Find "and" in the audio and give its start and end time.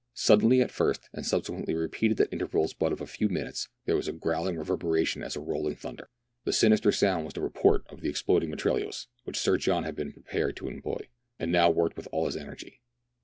1.13-1.23, 11.37-11.51